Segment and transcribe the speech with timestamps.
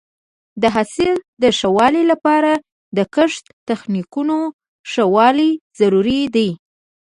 [0.61, 2.53] د حاصل د ښه والي لپاره
[2.97, 4.37] د کښت د تخنیکونو
[4.91, 6.49] ښه والی ضروري دی.